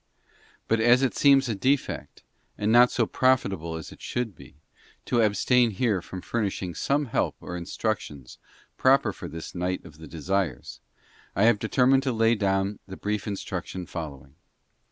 But 0.67 0.79
as 0.79 1.03
it 1.03 1.15
seems 1.15 1.47
a 1.47 1.53
defect, 1.53 2.23
and 2.57 2.71
not 2.71 2.89
so 2.91 3.05
profitable 3.05 3.75
as 3.75 3.91
it 3.91 4.01
should 4.01 4.33
be, 4.35 4.55
to 5.05 5.21
abstain 5.21 5.69
here 5.69 6.01
from 6.01 6.21
furnish 6.21 6.59
ing 6.63 6.73
some 6.73 7.05
help 7.05 7.35
or 7.39 7.55
instructions 7.55 8.39
proper 8.77 9.13
for 9.13 9.27
this 9.27 9.53
night 9.53 9.85
of 9.85 9.99
the 9.99 10.07
desires, 10.07 10.79
I 11.35 11.43
have 11.43 11.59
determined 11.59 12.01
to 12.01 12.13
lay 12.13 12.33
down 12.33 12.79
the 12.87 12.97
brief 12.97 13.27
instruction 13.27 13.85
following. 13.85 14.33